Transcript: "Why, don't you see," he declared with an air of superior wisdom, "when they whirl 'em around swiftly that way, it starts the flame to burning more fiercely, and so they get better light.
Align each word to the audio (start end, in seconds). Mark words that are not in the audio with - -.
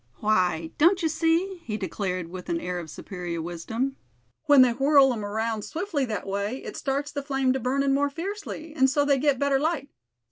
"Why, 0.15 0.71
don't 0.79 1.03
you 1.03 1.09
see," 1.09 1.61
he 1.63 1.77
declared 1.77 2.29
with 2.31 2.49
an 2.49 2.59
air 2.59 2.79
of 2.79 2.89
superior 2.89 3.39
wisdom, 3.39 3.97
"when 4.45 4.63
they 4.63 4.71
whirl 4.71 5.13
'em 5.13 5.23
around 5.23 5.61
swiftly 5.63 6.05
that 6.05 6.25
way, 6.25 6.57
it 6.63 6.75
starts 6.75 7.11
the 7.11 7.21
flame 7.21 7.53
to 7.53 7.59
burning 7.59 7.93
more 7.93 8.09
fiercely, 8.09 8.73
and 8.75 8.89
so 8.89 9.05
they 9.05 9.19
get 9.19 9.37
better 9.37 9.59
light. 9.59 9.91